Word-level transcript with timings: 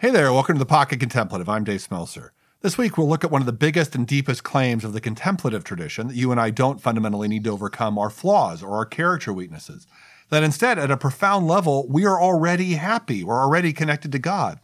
Hey 0.00 0.10
there, 0.10 0.32
welcome 0.32 0.54
to 0.54 0.60
the 0.60 0.64
Pocket 0.64 1.00
Contemplative. 1.00 1.48
I'm 1.48 1.64
Dave 1.64 1.80
Schmelzer. 1.80 2.30
This 2.62 2.78
week, 2.78 2.96
we'll 2.96 3.08
look 3.08 3.24
at 3.24 3.32
one 3.32 3.42
of 3.42 3.46
the 3.46 3.52
biggest 3.52 3.96
and 3.96 4.06
deepest 4.06 4.44
claims 4.44 4.84
of 4.84 4.92
the 4.92 5.00
contemplative 5.00 5.64
tradition 5.64 6.06
that 6.06 6.14
you 6.14 6.30
and 6.30 6.40
I 6.40 6.50
don't 6.50 6.80
fundamentally 6.80 7.26
need 7.26 7.42
to 7.42 7.50
overcome 7.50 7.98
our 7.98 8.08
flaws 8.08 8.62
or 8.62 8.76
our 8.76 8.84
character 8.84 9.32
weaknesses. 9.32 9.88
That 10.30 10.44
instead, 10.44 10.78
at 10.78 10.92
a 10.92 10.96
profound 10.96 11.48
level, 11.48 11.88
we 11.88 12.06
are 12.06 12.22
already 12.22 12.74
happy, 12.74 13.24
we're 13.24 13.42
already 13.42 13.72
connected 13.72 14.12
to 14.12 14.20
God. 14.20 14.60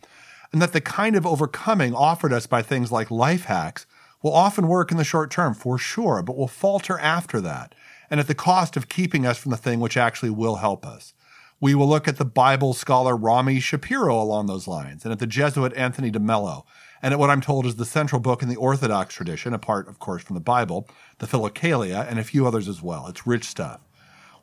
And 0.52 0.62
that 0.62 0.72
the 0.72 0.80
kind 0.80 1.16
of 1.16 1.26
overcoming 1.26 1.96
offered 1.96 2.32
us 2.32 2.46
by 2.46 2.62
things 2.62 2.92
like 2.92 3.10
life 3.10 3.46
hacks 3.46 3.86
will 4.22 4.34
often 4.34 4.68
work 4.68 4.92
in 4.92 4.98
the 4.98 5.02
short 5.02 5.32
term, 5.32 5.52
for 5.52 5.78
sure, 5.78 6.22
but 6.22 6.36
will 6.36 6.46
falter 6.46 6.96
after 7.00 7.40
that, 7.40 7.74
and 8.08 8.20
at 8.20 8.28
the 8.28 8.36
cost 8.36 8.76
of 8.76 8.88
keeping 8.88 9.26
us 9.26 9.38
from 9.38 9.50
the 9.50 9.56
thing 9.56 9.80
which 9.80 9.96
actually 9.96 10.30
will 10.30 10.56
help 10.56 10.86
us. 10.86 11.12
We 11.60 11.74
will 11.74 11.88
look 11.88 12.08
at 12.08 12.16
the 12.16 12.24
Bible 12.24 12.74
scholar 12.74 13.16
Rami 13.16 13.60
Shapiro 13.60 14.20
along 14.20 14.46
those 14.46 14.66
lines, 14.66 15.04
and 15.04 15.12
at 15.12 15.20
the 15.20 15.26
Jesuit 15.26 15.72
Anthony 15.74 16.10
DeMello, 16.10 16.64
and 17.00 17.14
at 17.14 17.20
what 17.20 17.30
I'm 17.30 17.40
told 17.40 17.64
is 17.64 17.76
the 17.76 17.84
central 17.84 18.20
book 18.20 18.42
in 18.42 18.48
the 18.48 18.56
Orthodox 18.56 19.14
tradition, 19.14 19.54
apart, 19.54 19.88
of 19.88 19.98
course, 19.98 20.22
from 20.22 20.34
the 20.34 20.40
Bible, 20.40 20.88
the 21.18 21.26
Philokalia, 21.26 22.08
and 22.08 22.18
a 22.18 22.24
few 22.24 22.46
others 22.46 22.68
as 22.68 22.82
well. 22.82 23.06
It's 23.06 23.26
rich 23.26 23.44
stuff. 23.44 23.80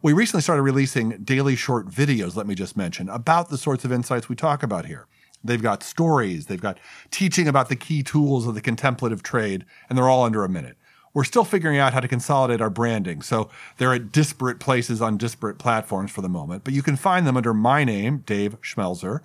We 0.01 0.13
recently 0.13 0.41
started 0.41 0.63
releasing 0.63 1.23
daily 1.23 1.55
short 1.55 1.87
videos, 1.87 2.35
let 2.35 2.47
me 2.47 2.55
just 2.55 2.77
mention, 2.77 3.09
about 3.09 3.49
the 3.49 3.57
sorts 3.57 3.83
of 3.83 3.91
insights 3.91 4.29
we 4.29 4.35
talk 4.35 4.63
about 4.63 4.85
here. 4.85 5.07
They've 5.43 5.61
got 5.61 5.83
stories, 5.83 6.45
they've 6.45 6.61
got 6.61 6.79
teaching 7.11 7.47
about 7.47 7.69
the 7.69 7.75
key 7.75 8.03
tools 8.03 8.47
of 8.47 8.55
the 8.55 8.61
contemplative 8.61 9.21
trade, 9.21 9.65
and 9.89 9.97
they're 9.97 10.09
all 10.09 10.23
under 10.23 10.43
a 10.43 10.49
minute 10.49 10.77
we're 11.13 11.23
still 11.23 11.43
figuring 11.43 11.77
out 11.77 11.93
how 11.93 11.99
to 11.99 12.07
consolidate 12.07 12.61
our 12.61 12.69
branding. 12.69 13.21
So 13.21 13.49
they're 13.77 13.93
at 13.93 14.11
disparate 14.11 14.59
places 14.59 15.01
on 15.01 15.17
disparate 15.17 15.57
platforms 15.57 16.11
for 16.11 16.21
the 16.21 16.29
moment, 16.29 16.63
but 16.63 16.73
you 16.73 16.81
can 16.81 16.95
find 16.95 17.27
them 17.27 17.37
under 17.37 17.53
my 17.53 17.83
name, 17.83 18.23
Dave 18.25 18.59
Schmelzer, 18.61 19.21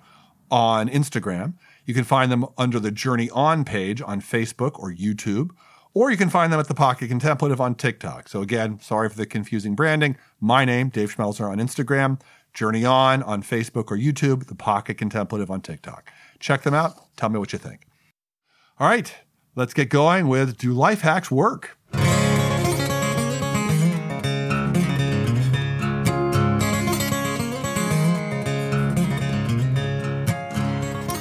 on 0.49 0.89
Instagram. 0.89 1.53
You 1.85 1.93
can 1.93 2.03
find 2.03 2.31
them 2.31 2.45
under 2.57 2.79
the 2.79 2.91
Journey 2.91 3.29
On 3.31 3.63
page 3.63 4.01
on 4.01 4.21
Facebook 4.21 4.79
or 4.79 4.91
YouTube, 4.91 5.51
or 5.93 6.11
you 6.11 6.17
can 6.17 6.29
find 6.29 6.51
them 6.51 6.59
at 6.59 6.67
the 6.67 6.75
Pocket 6.75 7.07
Contemplative 7.07 7.59
on 7.59 7.75
TikTok. 7.75 8.27
So 8.27 8.41
again, 8.41 8.79
sorry 8.81 9.09
for 9.09 9.17
the 9.17 9.25
confusing 9.25 9.75
branding. 9.75 10.17
My 10.39 10.65
name, 10.65 10.89
Dave 10.89 11.15
Schmelzer 11.15 11.49
on 11.49 11.57
Instagram, 11.57 12.19
Journey 12.53 12.85
On 12.85 13.23
on 13.23 13.41
Facebook 13.41 13.91
or 13.91 13.97
YouTube, 13.97 14.47
the 14.47 14.55
Pocket 14.55 14.97
Contemplative 14.97 15.49
on 15.49 15.61
TikTok. 15.61 16.11
Check 16.39 16.63
them 16.63 16.73
out. 16.73 17.15
Tell 17.15 17.29
me 17.29 17.39
what 17.39 17.53
you 17.53 17.59
think. 17.59 17.87
All 18.79 18.87
right, 18.87 19.13
let's 19.57 19.73
get 19.73 19.89
going 19.89 20.27
with 20.27 20.55
Do 20.59 20.71
Life 20.71 21.01
Hacks 21.01 21.31
Work? 21.31 21.79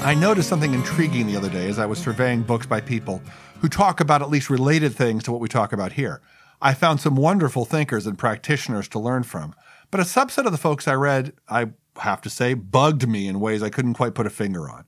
I 0.05 0.15
noticed 0.15 0.51
something 0.51 0.75
intriguing 0.75 1.27
the 1.27 1.37
other 1.37 1.49
day 1.49 1.69
as 1.69 1.79
I 1.79 1.87
was 1.87 1.99
surveying 1.99 2.43
books 2.43 2.67
by 2.67 2.81
people 2.81 3.23
who 3.61 3.71
talk 3.71 4.01
about 4.01 4.21
at 4.21 4.29
least 4.29 4.51
related 4.51 4.95
things 4.95 5.25
to 5.25 5.33
what 5.33 5.41
we 5.41 5.49
talk 5.49 5.73
about 5.73 5.93
here. 5.93 6.21
I 6.61 6.75
found 6.75 7.01
some 7.01 7.17
wonderful 7.17 7.65
thinkers 7.65 8.07
and 8.07 8.19
practitioners 8.19 8.87
to 8.89 8.99
learn 8.99 9.23
from, 9.23 9.55
but 9.91 9.99
a 9.99 10.05
subset 10.05 10.45
of 10.45 10.53
the 10.53 10.59
folks 10.59 10.87
I 10.87 10.95
read, 10.95 11.33
I 11.49 11.71
have 11.99 12.21
to 12.21 12.31
say, 12.31 12.53
bugged 12.53 13.09
me 13.09 13.29
in 13.29 13.41
ways 13.41 13.63
I 13.63 13.71
couldn't 13.71 13.95
quite 13.95 14.15
put 14.15 14.27
a 14.27 14.31
finger 14.31 14.71
on. 14.71 14.85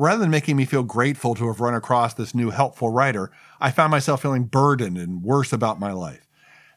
Rather 0.00 0.20
than 0.20 0.30
making 0.30 0.56
me 0.56 0.64
feel 0.64 0.82
grateful 0.82 1.34
to 1.34 1.46
have 1.48 1.60
run 1.60 1.74
across 1.74 2.14
this 2.14 2.34
new 2.34 2.48
helpful 2.48 2.88
writer, 2.88 3.30
I 3.60 3.70
found 3.70 3.90
myself 3.90 4.22
feeling 4.22 4.44
burdened 4.44 4.96
and 4.96 5.22
worse 5.22 5.52
about 5.52 5.78
my 5.78 5.92
life. 5.92 6.26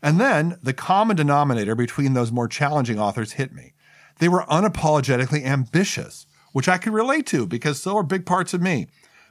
And 0.01 0.19
then 0.19 0.57
the 0.61 0.73
common 0.73 1.15
denominator 1.15 1.73
between 1.73 2.15
those 2.15 2.33
more 2.33 2.49
challenging 2.49 2.99
authors 2.99 3.31
hit 3.31 3.53
me. 3.53 3.75
They 4.19 4.27
were 4.27 4.43
unapologetically 4.49 5.45
ambitious 5.45 6.25
which 6.51 6.67
I 6.67 6.77
could 6.77 6.91
relate 6.91 7.25
to 7.27 7.47
because 7.47 7.81
so 7.81 7.95
are 7.95 8.03
big 8.03 8.25
parts 8.25 8.53
of 8.53 8.61
me. 8.61 8.87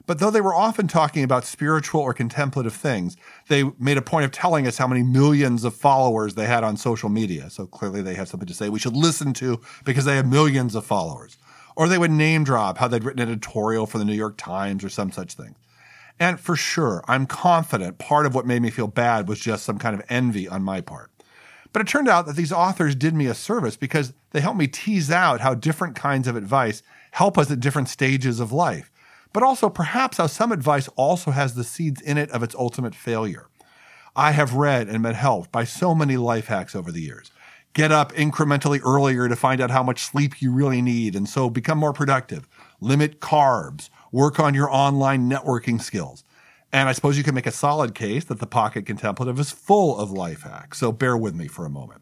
But 0.07 0.17
though 0.17 0.31
they 0.31 0.41
were 0.41 0.55
often 0.55 0.87
talking 0.87 1.23
about 1.23 1.45
spiritual 1.45 2.01
or 2.01 2.15
contemplative 2.15 2.73
things, 2.73 3.15
they 3.47 3.63
made 3.79 3.97
a 3.97 4.01
point 4.01 4.25
of 4.25 4.31
telling 4.31 4.65
us 4.65 4.79
how 4.79 4.87
many 4.87 5.03
millions 5.03 5.63
of 5.63 5.75
followers 5.75 6.33
they 6.33 6.47
had 6.47 6.63
on 6.63 6.77
social 6.77 7.09
media. 7.09 7.51
So 7.51 7.67
clearly 7.67 8.01
they 8.01 8.15
had 8.15 8.27
something 8.27 8.47
to 8.47 8.55
say 8.55 8.69
we 8.69 8.79
should 8.79 8.95
listen 8.95 9.33
to 9.33 9.61
because 9.85 10.05
they 10.05 10.15
have 10.15 10.27
millions 10.27 10.73
of 10.73 10.83
followers. 10.83 11.37
Or 11.75 11.87
they 11.87 11.97
would 11.97 12.11
name 12.11 12.43
drop 12.43 12.77
how 12.77 12.87
they'd 12.87 13.03
written 13.03 13.21
an 13.21 13.29
editorial 13.29 13.85
for 13.85 13.97
the 13.97 14.05
New 14.05 14.13
York 14.13 14.37
Times 14.37 14.83
or 14.83 14.89
some 14.89 15.11
such 15.11 15.33
thing. 15.33 15.55
And 16.19 16.39
for 16.39 16.55
sure, 16.55 17.03
I'm 17.07 17.25
confident 17.25 17.97
part 17.97 18.25
of 18.25 18.35
what 18.35 18.45
made 18.45 18.61
me 18.61 18.69
feel 18.69 18.87
bad 18.87 19.27
was 19.27 19.39
just 19.39 19.65
some 19.65 19.79
kind 19.79 19.95
of 19.95 20.05
envy 20.09 20.47
on 20.47 20.63
my 20.63 20.81
part. 20.81 21.09
But 21.71 21.81
it 21.81 21.87
turned 21.87 22.07
out 22.07 22.27
that 22.27 22.35
these 22.35 22.51
authors 22.51 22.93
did 22.93 23.15
me 23.15 23.25
a 23.25 23.33
service 23.33 23.75
because 23.75 24.13
they 24.31 24.41
helped 24.41 24.59
me 24.59 24.67
tease 24.67 25.09
out 25.09 25.41
how 25.41 25.55
different 25.55 25.95
kinds 25.95 26.27
of 26.27 26.35
advice 26.35 26.83
help 27.11 27.37
us 27.37 27.49
at 27.49 27.59
different 27.59 27.89
stages 27.89 28.39
of 28.39 28.51
life, 28.51 28.91
but 29.33 29.41
also 29.41 29.69
perhaps 29.69 30.17
how 30.17 30.27
some 30.27 30.51
advice 30.51 30.87
also 30.89 31.31
has 31.31 31.55
the 31.55 31.63
seeds 31.63 31.99
in 31.99 32.17
it 32.17 32.29
of 32.29 32.43
its 32.43 32.53
ultimate 32.55 32.93
failure. 32.93 33.47
I 34.15 34.31
have 34.31 34.53
read 34.53 34.87
and 34.87 35.01
been 35.01 35.15
helped 35.15 35.51
by 35.51 35.63
so 35.63 35.95
many 35.95 36.17
life 36.17 36.45
hacks 36.45 36.75
over 36.75 36.91
the 36.91 37.01
years. 37.01 37.31
Get 37.73 37.91
up 37.91 38.13
incrementally 38.13 38.79
earlier 38.85 39.27
to 39.27 39.35
find 39.35 39.59
out 39.59 39.71
how 39.71 39.83
much 39.83 40.03
sleep 40.03 40.41
you 40.41 40.51
really 40.51 40.81
need 40.81 41.15
and 41.15 41.27
so 41.27 41.49
become 41.49 41.77
more 41.77 41.93
productive. 41.93 42.47
Limit 42.79 43.19
carbs. 43.19 43.89
Work 44.11 44.39
on 44.39 44.53
your 44.53 44.71
online 44.71 45.29
networking 45.29 45.81
skills. 45.81 46.23
And 46.71 46.87
I 46.87 46.91
suppose 46.91 47.17
you 47.17 47.23
can 47.23 47.35
make 47.35 47.47
a 47.47 47.51
solid 47.51 47.95
case 47.95 48.25
that 48.25 48.39
the 48.39 48.47
Pocket 48.47 48.85
Contemplative 48.85 49.39
is 49.39 49.51
full 49.51 49.97
of 49.97 50.11
life 50.11 50.43
hacks. 50.43 50.79
So 50.79 50.91
bear 50.91 51.17
with 51.17 51.35
me 51.35 51.47
for 51.47 51.65
a 51.65 51.69
moment. 51.69 52.01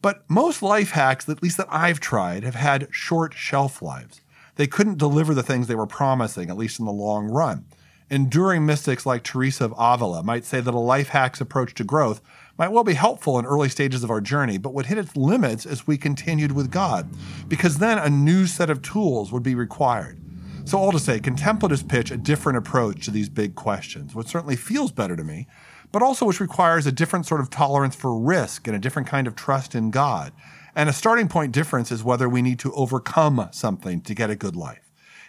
But 0.00 0.28
most 0.28 0.62
life 0.62 0.90
hacks, 0.90 1.28
at 1.28 1.42
least 1.42 1.56
that 1.56 1.68
I've 1.70 2.00
tried, 2.00 2.44
have 2.44 2.56
had 2.56 2.88
short 2.90 3.34
shelf 3.34 3.82
lives 3.82 4.20
they 4.56 4.66
couldn't 4.66 4.98
deliver 4.98 5.34
the 5.34 5.42
things 5.42 5.66
they 5.66 5.74
were 5.74 5.86
promising, 5.86 6.50
at 6.50 6.56
least 6.56 6.78
in 6.78 6.86
the 6.86 6.92
long 6.92 7.26
run. 7.26 7.64
Enduring 8.14 8.64
mystics 8.64 9.04
like 9.04 9.24
Teresa 9.24 9.64
of 9.64 9.74
Avila 9.76 10.22
might 10.22 10.44
say 10.44 10.60
that 10.60 10.72
a 10.72 10.78
life 10.78 11.08
hack's 11.08 11.40
approach 11.40 11.74
to 11.74 11.82
growth 11.82 12.22
might 12.56 12.68
well 12.68 12.84
be 12.84 12.94
helpful 12.94 13.40
in 13.40 13.44
early 13.44 13.68
stages 13.68 14.04
of 14.04 14.10
our 14.10 14.20
journey, 14.20 14.56
but 14.56 14.72
would 14.72 14.86
hit 14.86 14.98
its 14.98 15.16
limits 15.16 15.66
as 15.66 15.88
we 15.88 15.98
continued 15.98 16.52
with 16.52 16.70
God, 16.70 17.08
because 17.48 17.78
then 17.78 17.98
a 17.98 18.08
new 18.08 18.46
set 18.46 18.70
of 18.70 18.82
tools 18.82 19.32
would 19.32 19.42
be 19.42 19.56
required. 19.56 20.20
So, 20.64 20.78
all 20.78 20.92
to 20.92 21.00
say, 21.00 21.18
contemplatives 21.18 21.82
pitch 21.82 22.12
a 22.12 22.16
different 22.16 22.56
approach 22.56 23.04
to 23.06 23.10
these 23.10 23.28
big 23.28 23.56
questions, 23.56 24.14
which 24.14 24.28
certainly 24.28 24.54
feels 24.54 24.92
better 24.92 25.16
to 25.16 25.24
me, 25.24 25.48
but 25.90 26.00
also 26.00 26.24
which 26.24 26.38
requires 26.38 26.86
a 26.86 26.92
different 26.92 27.26
sort 27.26 27.40
of 27.40 27.50
tolerance 27.50 27.96
for 27.96 28.16
risk 28.16 28.68
and 28.68 28.76
a 28.76 28.78
different 28.78 29.08
kind 29.08 29.26
of 29.26 29.34
trust 29.34 29.74
in 29.74 29.90
God, 29.90 30.32
and 30.76 30.88
a 30.88 30.92
starting 30.92 31.26
point 31.26 31.50
difference 31.50 31.90
is 31.90 32.04
whether 32.04 32.28
we 32.28 32.42
need 32.42 32.60
to 32.60 32.72
overcome 32.74 33.48
something 33.50 34.00
to 34.02 34.14
get 34.14 34.30
a 34.30 34.36
good 34.36 34.54
life. 34.54 34.83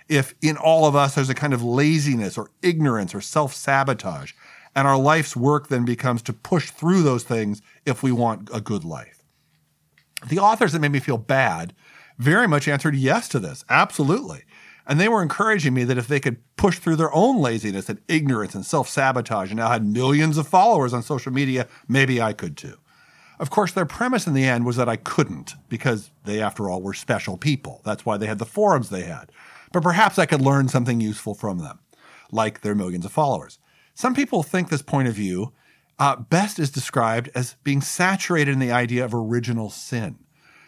If 0.08 0.36
in 0.42 0.58
all 0.58 0.86
of 0.86 0.96
us 0.96 1.16
there's 1.16 1.30
a 1.30 1.36
kind 1.36 1.54
of 1.54 1.64
laziness 1.64 2.38
or 2.38 2.52
ignorance 2.62 3.16
or 3.16 3.22
self 3.22 3.54
sabotage, 3.54 4.34
and 4.76 4.88
our 4.88 4.98
life's 4.98 5.36
work 5.36 5.70
then 5.70 5.86
becomes 5.86 6.22
to 6.24 6.34
push 6.34 6.70
through 6.70 7.02
those 7.02 7.24
things 7.24 7.62
if 7.86 8.04
we 8.04 8.12
want 8.12 8.50
a 8.54 8.62
good 8.62 8.84
life. 8.84 9.24
The 10.28 10.40
authors 10.40 10.74
that 10.74 10.80
made 10.80 10.92
me 10.92 11.00
feel 11.00 11.18
bad 11.18 11.74
very 12.18 12.48
much 12.48 12.68
answered 12.68 12.96
yes 12.96 13.28
to 13.30 13.40
this, 13.40 13.64
absolutely. 13.70 14.44
And 14.88 15.00
they 15.00 15.10
were 15.10 15.22
encouraging 15.22 15.74
me 15.74 15.84
that 15.86 15.98
if 15.98 16.08
they 16.08 16.20
could 16.20 16.38
push 16.58 16.78
through 16.78 16.98
their 16.98 17.14
own 17.14 17.42
laziness 17.42 17.90
and 17.90 18.00
ignorance 18.08 18.54
and 18.54 18.66
self 18.66 18.88
sabotage 18.88 19.50
and 19.50 19.58
now 19.58 19.70
had 19.70 19.86
millions 19.86 20.38
of 20.38 20.48
followers 20.48 20.94
on 20.94 21.02
social 21.02 21.32
media, 21.32 21.68
maybe 21.88 22.22
I 22.22 22.34
could 22.34 22.56
too. 22.56 22.78
Of 23.40 23.50
course, 23.50 23.74
their 23.74 23.86
premise 23.86 24.28
in 24.28 24.34
the 24.34 24.46
end 24.46 24.66
was 24.66 24.78
that 24.78 24.88
I 24.88 24.96
couldn't 24.96 25.56
because 25.68 26.12
they, 26.24 26.42
after 26.42 26.70
all, 26.70 26.82
were 26.82 26.94
special 26.94 27.36
people. 27.38 27.82
That's 27.84 28.06
why 28.06 28.18
they 28.18 28.28
had 28.28 28.40
the 28.40 28.46
forums 28.46 28.90
they 28.90 29.04
had. 29.04 29.32
But 29.72 29.84
perhaps 29.84 30.18
I 30.18 30.26
could 30.26 30.42
learn 30.42 30.68
something 30.68 31.02
useful 31.02 31.36
from 31.36 31.60
them, 31.60 31.80
like 32.32 32.62
their 32.62 32.76
millions 32.76 33.06
of 33.06 33.12
followers. 33.12 33.60
Some 33.94 34.14
people 34.14 34.44
think 34.44 34.70
this 34.70 34.82
point 34.82 35.08
of 35.08 35.14
view 35.14 35.54
uh, 35.98 36.18
best 36.18 36.60
is 36.60 36.70
described 36.70 37.30
as 37.34 37.56
being 37.64 37.82
saturated 37.82 38.52
in 38.52 38.60
the 38.60 38.72
idea 38.72 39.06
of 39.06 39.14
original 39.14 39.70
sin. 39.70 40.18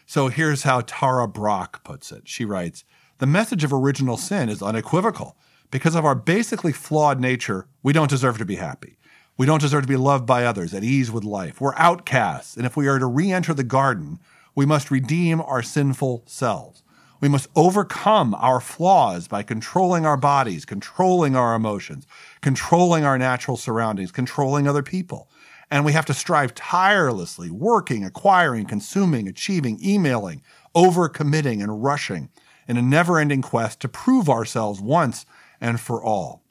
So 0.06 0.30
here's 0.30 0.64
how 0.64 0.82
Tara 0.82 1.28
Brach 1.28 1.84
puts 1.84 2.12
it. 2.12 2.28
She 2.28 2.46
writes 2.46 2.86
The 3.18 3.26
message 3.26 3.64
of 3.64 3.74
original 3.74 4.18
sin 4.18 4.48
is 4.50 4.62
unequivocal. 4.62 5.38
Because 5.70 5.96
of 5.96 6.06
our 6.06 6.16
basically 6.16 6.72
flawed 6.72 7.20
nature, 7.20 7.68
we 7.84 7.92
don't 7.92 8.10
deserve 8.10 8.38
to 8.38 8.46
be 8.46 8.56
happy. 8.56 8.98
We 9.36 9.46
don't 9.46 9.62
deserve 9.62 9.82
to 9.82 9.88
be 9.88 9.98
loved 9.98 10.26
by 10.26 10.46
others, 10.46 10.74
at 10.74 10.84
ease 10.84 11.12
with 11.12 11.26
life. 11.26 11.60
We're 11.60 11.76
outcasts, 11.76 12.56
and 12.56 12.66
if 12.66 12.78
we 12.78 12.88
are 12.88 13.00
to 13.00 13.06
re 13.06 13.32
enter 13.32 13.54
the 13.54 13.66
garden, 13.66 14.20
we 14.56 14.66
must 14.66 14.90
redeem 14.90 15.42
our 15.42 15.62
sinful 15.62 16.24
selves. 16.26 16.84
We 17.20 17.30
must 17.30 17.50
overcome 17.56 18.36
our 18.36 18.60
flaws 18.60 19.28
by 19.28 19.44
controlling 19.44 20.06
our 20.06 20.18
bodies, 20.18 20.66
controlling 20.66 21.36
our 21.36 21.56
emotions, 21.56 22.06
controlling 22.42 23.04
our 23.04 23.18
natural 23.18 23.58
surroundings, 23.58 24.12
controlling 24.12 24.68
other 24.68 24.84
people. 24.84 25.30
And 25.70 25.84
we 25.84 25.94
have 25.94 26.06
to 26.06 26.14
strive 26.14 26.56
tirelessly, 26.56 27.50
working, 27.50 28.06
acquiring, 28.06 28.66
consuming, 28.66 29.28
achieving, 29.28 29.80
emailing, 29.84 30.42
overcommitting, 30.76 31.62
and 31.62 31.84
rushing 31.84 32.30
in 32.68 32.78
a 32.78 32.82
never 32.82 33.20
ending 33.20 33.42
quest 33.42 33.80
to 33.82 33.90
prove 33.90 34.30
ourselves 34.30 34.80
once 34.80 35.26
and 35.60 35.80
for 35.80 36.04
all 36.04 36.44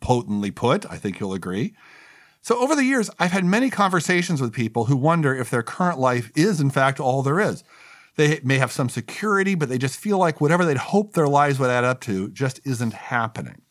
potently 0.00 0.50
put. 0.50 0.86
I 0.90 0.96
think 0.96 1.18
you'll 1.18 1.34
agree. 1.34 1.74
So, 2.40 2.58
over 2.60 2.74
the 2.74 2.84
years, 2.84 3.10
I've 3.18 3.32
had 3.32 3.44
many 3.44 3.68
conversations 3.68 4.40
with 4.40 4.52
people 4.52 4.84
who 4.84 4.96
wonder 4.96 5.34
if 5.34 5.50
their 5.50 5.62
current 5.62 5.98
life 5.98 6.30
is, 6.34 6.60
in 6.60 6.70
fact, 6.70 7.00
all 7.00 7.22
there 7.22 7.40
is. 7.40 7.64
They 8.18 8.40
may 8.42 8.58
have 8.58 8.72
some 8.72 8.88
security, 8.88 9.54
but 9.54 9.68
they 9.68 9.78
just 9.78 9.96
feel 9.96 10.18
like 10.18 10.40
whatever 10.40 10.64
they'd 10.64 10.76
hoped 10.76 11.14
their 11.14 11.28
lives 11.28 11.60
would 11.60 11.70
add 11.70 11.84
up 11.84 12.00
to 12.00 12.28
just 12.30 12.60
isn't 12.64 12.92
happening. 12.92 13.62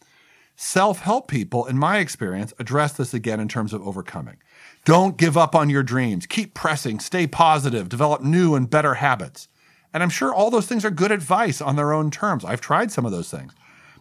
Self 0.56 1.02
help 1.02 1.28
people, 1.28 1.66
in 1.66 1.78
my 1.78 1.98
experience, 1.98 2.54
address 2.58 2.94
this 2.94 3.14
again 3.14 3.42
in 3.42 3.50
terms 3.50 3.74
of 3.74 3.86
overcoming. 3.86 4.38
Don't 4.86 5.18
give 5.18 5.36
up 5.36 5.54
on 5.54 5.70
your 5.70 5.84
dreams. 5.84 6.26
Keep 6.26 6.54
pressing, 6.54 7.02
stay 7.02 7.28
positive, 7.28 7.90
develop 7.90 8.22
new 8.22 8.56
and 8.56 8.70
better 8.70 8.94
habits. 8.94 9.50
And 9.94 10.02
I'm 10.02 10.10
sure 10.10 10.34
all 10.34 10.50
those 10.50 10.66
things 10.66 10.86
are 10.86 10.92
good 10.92 11.12
advice 11.12 11.60
on 11.60 11.76
their 11.76 11.92
own 11.92 12.10
terms. 12.10 12.46
I've 12.46 12.62
tried 12.62 12.90
some 12.90 13.06
of 13.06 13.12
those 13.12 13.30
things. 13.30 13.52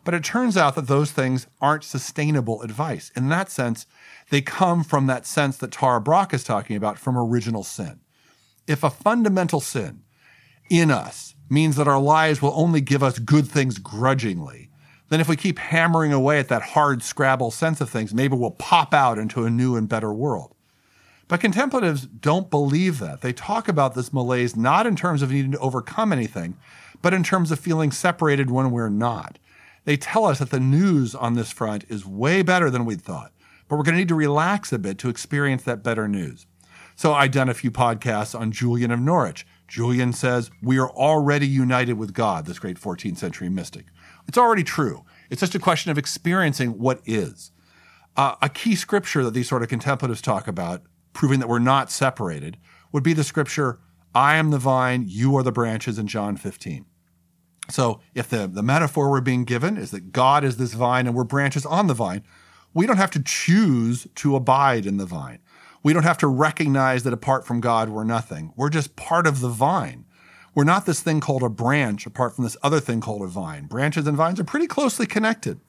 But 0.04 0.14
it 0.14 0.22
turns 0.22 0.56
out 0.56 0.76
that 0.76 0.86
those 0.86 1.10
things 1.10 1.48
aren't 1.60 1.82
sustainable 1.82 2.62
advice. 2.62 3.10
In 3.16 3.30
that 3.30 3.50
sense, 3.50 3.84
they 4.30 4.42
come 4.42 4.84
from 4.84 5.08
that 5.08 5.26
sense 5.26 5.56
that 5.56 5.72
Tara 5.72 6.00
Brach 6.00 6.32
is 6.32 6.44
talking 6.44 6.76
about 6.76 7.00
from 7.00 7.18
original 7.18 7.64
sin. 7.64 7.98
If 8.68 8.84
a 8.84 8.90
fundamental 8.90 9.60
sin 9.60 10.04
in 10.68 10.90
us 10.90 11.34
means 11.48 11.76
that 11.76 11.88
our 11.88 12.00
lives 12.00 12.42
will 12.42 12.52
only 12.54 12.80
give 12.80 13.02
us 13.02 13.18
good 13.18 13.46
things 13.46 13.78
grudgingly, 13.78 14.70
then 15.08 15.20
if 15.20 15.28
we 15.28 15.36
keep 15.36 15.58
hammering 15.58 16.12
away 16.12 16.38
at 16.38 16.48
that 16.48 16.62
hard 16.62 17.02
scrabble 17.02 17.50
sense 17.50 17.80
of 17.80 17.88
things, 17.88 18.12
maybe 18.12 18.36
we'll 18.36 18.50
pop 18.50 18.92
out 18.92 19.18
into 19.18 19.44
a 19.44 19.50
new 19.50 19.76
and 19.76 19.88
better 19.88 20.12
world. 20.12 20.54
But 21.28 21.40
contemplatives 21.40 22.06
don't 22.06 22.50
believe 22.50 22.98
that. 23.00 23.20
They 23.20 23.32
talk 23.32 23.68
about 23.68 23.94
this 23.94 24.12
malaise 24.12 24.56
not 24.56 24.86
in 24.86 24.96
terms 24.96 25.22
of 25.22 25.30
needing 25.30 25.52
to 25.52 25.58
overcome 25.58 26.12
anything, 26.12 26.56
but 27.02 27.14
in 27.14 27.22
terms 27.22 27.50
of 27.50 27.58
feeling 27.58 27.90
separated 27.90 28.50
when 28.50 28.70
we're 28.70 28.88
not. 28.88 29.38
They 29.84 29.96
tell 29.96 30.24
us 30.24 30.40
that 30.40 30.50
the 30.50 30.60
news 30.60 31.14
on 31.14 31.34
this 31.34 31.52
front 31.52 31.84
is 31.88 32.06
way 32.06 32.42
better 32.42 32.70
than 32.70 32.84
we'd 32.84 33.02
thought, 33.02 33.32
but 33.68 33.76
we're 33.76 33.84
going 33.84 33.94
to 33.94 34.00
need 34.00 34.08
to 34.08 34.14
relax 34.16 34.72
a 34.72 34.78
bit 34.78 34.98
to 34.98 35.08
experience 35.08 35.62
that 35.64 35.82
better 35.82 36.08
news. 36.08 36.46
So 36.96 37.12
I've 37.12 37.30
done 37.30 37.48
a 37.48 37.54
few 37.54 37.70
podcasts 37.70 38.38
on 38.38 38.52
Julian 38.52 38.90
of 38.90 39.00
Norwich. 39.00 39.46
Julian 39.68 40.12
says, 40.12 40.50
We 40.62 40.78
are 40.78 40.90
already 40.90 41.46
united 41.46 41.94
with 41.94 42.12
God, 42.12 42.46
this 42.46 42.58
great 42.58 42.80
14th 42.80 43.18
century 43.18 43.48
mystic. 43.48 43.86
It's 44.28 44.38
already 44.38 44.64
true. 44.64 45.04
It's 45.30 45.40
just 45.40 45.54
a 45.54 45.60
question 45.60 45.90
of 45.90 45.98
experiencing 45.98 46.78
what 46.78 47.00
is. 47.04 47.50
Uh, 48.16 48.36
a 48.40 48.48
key 48.48 48.74
scripture 48.74 49.22
that 49.24 49.34
these 49.34 49.48
sort 49.48 49.62
of 49.62 49.68
contemplatives 49.68 50.22
talk 50.22 50.48
about 50.48 50.82
proving 51.16 51.40
that 51.40 51.48
we're 51.48 51.58
not 51.58 51.90
separated, 51.90 52.58
would 52.92 53.02
be 53.02 53.14
the 53.14 53.24
scripture, 53.24 53.80
I 54.14 54.36
am 54.36 54.50
the 54.50 54.58
vine, 54.58 55.04
you 55.08 55.34
are 55.36 55.42
the 55.42 55.50
branches 55.50 55.98
in 55.98 56.06
John 56.06 56.36
15. 56.36 56.84
So 57.70 58.00
if 58.14 58.28
the, 58.28 58.46
the 58.46 58.62
metaphor 58.62 59.10
we're 59.10 59.22
being 59.22 59.44
given 59.44 59.78
is 59.78 59.90
that 59.92 60.12
God 60.12 60.44
is 60.44 60.58
this 60.58 60.74
vine 60.74 61.06
and 61.06 61.16
we're 61.16 61.24
branches 61.24 61.64
on 61.64 61.86
the 61.86 61.94
vine, 61.94 62.22
we 62.74 62.86
don't 62.86 62.98
have 62.98 63.10
to 63.12 63.22
choose 63.22 64.06
to 64.16 64.36
abide 64.36 64.84
in 64.84 64.98
the 64.98 65.06
vine. 65.06 65.38
We 65.86 65.92
don't 65.92 66.02
have 66.02 66.18
to 66.18 66.26
recognize 66.26 67.04
that 67.04 67.12
apart 67.12 67.46
from 67.46 67.60
God, 67.60 67.90
we're 67.90 68.02
nothing. 68.02 68.52
We're 68.56 68.70
just 68.70 68.96
part 68.96 69.24
of 69.24 69.38
the 69.38 69.48
vine. 69.48 70.04
We're 70.52 70.64
not 70.64 70.84
this 70.84 70.98
thing 70.98 71.20
called 71.20 71.44
a 71.44 71.48
branch 71.48 72.06
apart 72.06 72.34
from 72.34 72.42
this 72.42 72.56
other 72.60 72.80
thing 72.80 73.00
called 73.00 73.22
a 73.22 73.28
vine. 73.28 73.66
Branches 73.66 74.04
and 74.04 74.16
vines 74.16 74.40
are 74.40 74.44
pretty 74.44 74.66
closely 74.66 75.06
connected. 75.06 75.60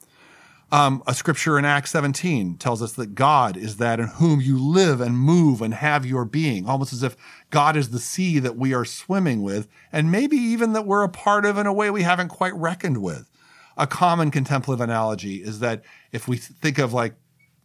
Um, 0.72 1.04
a 1.06 1.14
scripture 1.14 1.56
in 1.56 1.64
Acts 1.64 1.92
17 1.92 2.56
tells 2.56 2.82
us 2.82 2.94
that 2.94 3.14
God 3.14 3.56
is 3.56 3.76
that 3.76 4.00
in 4.00 4.08
whom 4.08 4.40
you 4.40 4.58
live 4.58 5.00
and 5.00 5.16
move 5.16 5.62
and 5.62 5.72
have 5.72 6.04
your 6.04 6.24
being, 6.24 6.66
almost 6.66 6.92
as 6.92 7.04
if 7.04 7.16
God 7.50 7.76
is 7.76 7.90
the 7.90 8.00
sea 8.00 8.40
that 8.40 8.56
we 8.56 8.74
are 8.74 8.84
swimming 8.84 9.40
with, 9.40 9.68
and 9.92 10.10
maybe 10.10 10.36
even 10.36 10.72
that 10.72 10.84
we're 10.84 11.04
a 11.04 11.08
part 11.08 11.46
of 11.46 11.58
in 11.58 11.68
a 11.68 11.72
way 11.72 11.90
we 11.90 12.02
haven't 12.02 12.30
quite 12.30 12.54
reckoned 12.56 13.00
with. 13.00 13.30
A 13.76 13.86
common 13.86 14.32
contemplative 14.32 14.80
analogy 14.80 15.44
is 15.44 15.60
that 15.60 15.84
if 16.10 16.26
we 16.26 16.38
think 16.38 16.78
of 16.78 16.92
like 16.92 17.14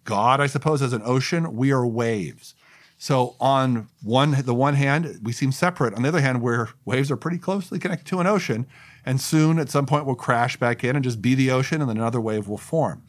God, 0.04 0.42
I 0.42 0.48
suppose, 0.48 0.82
as 0.82 0.94
an 0.94 1.02
ocean, 1.06 1.56
we 1.56 1.72
are 1.72 1.86
waves. 1.86 2.56
So 2.98 3.36
on 3.40 3.90
one 4.02 4.32
the 4.44 4.54
one 4.54 4.76
hand, 4.76 5.20
we 5.24 5.34
seem 5.34 5.52
separate. 5.52 5.94
On 5.94 6.04
the 6.04 6.08
other 6.08 6.22
hand, 6.22 6.42
where 6.42 6.70
waves 6.86 7.12
are 7.12 7.18
pretty 7.18 7.38
closely 7.38 7.80
connected 7.80 8.08
to 8.08 8.20
an 8.20 8.28
ocean, 8.28 8.66
and 9.06 9.20
soon 9.20 9.60
at 9.60 9.70
some 9.70 9.86
point 9.86 10.06
we'll 10.06 10.16
crash 10.16 10.58
back 10.58 10.84
in 10.84 10.96
and 10.96 11.04
just 11.04 11.22
be 11.22 11.36
the 11.36 11.52
ocean 11.52 11.82
and 11.82 11.90
then 11.90 11.98
another 11.98 12.22
wave 12.22 12.48
will 12.48 12.58
form. 12.58 13.04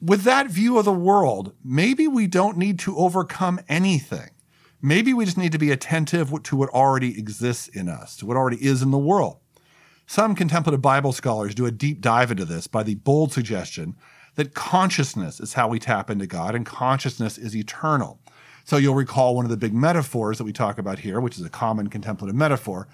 With 0.00 0.22
that 0.22 0.48
view 0.48 0.78
of 0.78 0.84
the 0.84 0.92
world, 0.92 1.52
maybe 1.64 2.06
we 2.08 2.26
don't 2.26 2.56
need 2.56 2.78
to 2.80 2.96
overcome 2.96 3.60
anything. 3.68 4.30
Maybe 4.80 5.14
we 5.14 5.24
just 5.24 5.38
need 5.38 5.52
to 5.52 5.58
be 5.58 5.70
attentive 5.70 6.42
to 6.42 6.56
what 6.56 6.70
already 6.70 7.18
exists 7.18 7.68
in 7.68 7.88
us, 7.88 8.16
to 8.16 8.26
what 8.26 8.36
already 8.36 8.64
is 8.64 8.82
in 8.82 8.90
the 8.90 8.98
world. 8.98 9.38
Some 10.06 10.34
contemplative 10.34 10.82
Bible 10.82 11.12
scholars 11.12 11.54
do 11.54 11.66
a 11.66 11.70
deep 11.70 12.00
dive 12.00 12.30
into 12.30 12.44
this 12.44 12.66
by 12.66 12.82
the 12.82 12.96
bold 12.96 13.32
suggestion 13.32 13.96
that 14.34 14.54
consciousness 14.54 15.40
is 15.40 15.54
how 15.54 15.68
we 15.68 15.78
tap 15.78 16.10
into 16.10 16.26
God 16.26 16.54
and 16.54 16.64
consciousness 16.64 17.38
is 17.38 17.56
eternal. 17.56 18.20
So 18.64 18.76
you'll 18.76 18.94
recall 18.94 19.34
one 19.34 19.44
of 19.44 19.50
the 19.50 19.56
big 19.56 19.74
metaphors 19.74 20.38
that 20.38 20.44
we 20.44 20.52
talk 20.52 20.78
about 20.78 21.00
here, 21.00 21.20
which 21.20 21.38
is 21.38 21.44
a 21.44 21.50
common 21.50 21.88
contemplative 21.88 22.36
metaphor, 22.36 22.88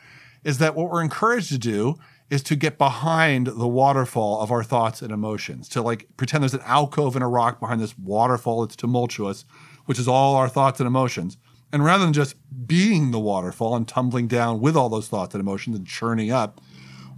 is 0.45 0.59
that 0.59 0.75
what 0.75 0.91
we're 0.91 1.03
encouraged 1.03 1.51
to 1.51 1.59
do 1.59 1.97
is 2.31 2.43
to 2.43 2.57
get 2.57 2.79
behind 2.79 3.47
the 3.47 3.69
waterfall 3.69 4.41
of 4.41 4.51
our 4.51 4.63
thoughts 4.63 5.03
and 5.03 5.13
emotions, 5.13 5.69
to 5.71 5.83
like 5.83 6.07
pretend 6.17 6.43
there's 6.43 6.55
an 6.55 6.61
alcove 6.65 7.17
in 7.17 7.23
a 7.23 7.29
rock 7.29 7.61
behind 7.61 7.81
this 7.81 7.97
waterfall 7.99 8.63
that's 8.63 8.77
tumultuous, 8.77 9.45
which 9.87 9.99
is 9.99 10.09
all 10.09 10.37
our 10.37 10.49
thoughts 10.49 10.81
and 10.81 10.87
emotions. 10.87 11.39
And 11.73 11.85
rather 11.85 12.05
than 12.05 12.13
just 12.13 12.37
being 12.67 13.11
the 13.11 13.19
waterfall 13.19 13.77
and 13.77 13.87
tumbling 13.87 14.27
down 14.27 14.61
with 14.61 14.77
all 14.77 14.89
those 14.89 15.09
thoughts 15.09 15.35
and 15.35 15.41
emotions 15.41 15.77
and 15.77 15.87
churning 15.87 16.31
up, 16.31 16.61